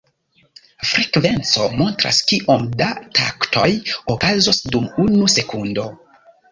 Frekvenco 0.91 1.67
montras 1.81 2.23
kiom 2.31 2.65
da 2.81 2.89
taktoj 3.21 3.69
okazos 4.17 4.67
dum 4.75 4.93
unu 5.07 5.35
sekundo. 5.41 5.91